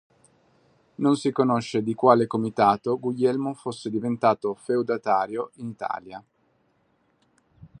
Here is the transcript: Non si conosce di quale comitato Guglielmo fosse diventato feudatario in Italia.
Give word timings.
Non 0.95 1.15
si 1.15 1.31
conosce 1.31 1.83
di 1.83 1.93
quale 1.93 2.25
comitato 2.25 2.97
Guglielmo 2.97 3.53
fosse 3.53 3.91
diventato 3.91 4.55
feudatario 4.55 5.51
in 5.57 5.67
Italia. 5.67 6.23